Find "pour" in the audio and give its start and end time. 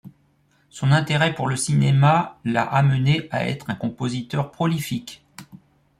1.35-1.45